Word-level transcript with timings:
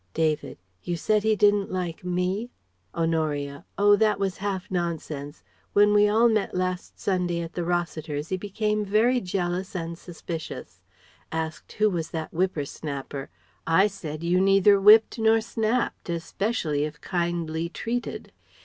David: 0.15 0.57
"You 0.81 0.97
said 0.97 1.21
he 1.21 1.35
didn't 1.35 1.71
like 1.71 2.03
me..." 2.03 2.49
Honoria: 2.95 3.65
"Oh 3.77 3.95
that 3.97 4.17
was 4.17 4.37
half 4.37 4.71
nonsense. 4.71 5.43
When 5.73 5.93
we 5.93 6.07
all 6.09 6.27
met 6.27 6.55
last 6.55 6.99
Sunday 6.99 7.39
at 7.41 7.53
the 7.53 7.63
Rossiters 7.63 8.29
he 8.29 8.35
became 8.37 8.83
very 8.83 9.21
jealous 9.21 9.75
and 9.75 9.95
suspicious. 9.95 10.81
Asked 11.31 11.73
who 11.73 11.87
was 11.87 12.09
that 12.09 12.33
whipper 12.33 12.65
snapper 12.65 13.29
I 13.67 13.85
said 13.85 14.23
you 14.23 14.41
neither 14.41 14.81
whipped 14.81 15.19
nor 15.19 15.39
snapped, 15.39 16.09
especially 16.09 16.83
if 16.83 16.99
kindly 16.99 17.69
treated. 17.69 18.31